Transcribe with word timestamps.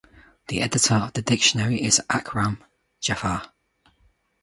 The 0.47 0.61
editor 0.63 0.95
of 0.95 1.13
the 1.13 1.21
dictionary 1.21 1.79
is 1.83 2.01
Akram 2.09 2.63
Jafar. 3.01 3.51